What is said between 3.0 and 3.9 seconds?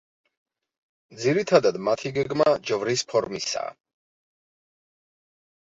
ფორმისაა.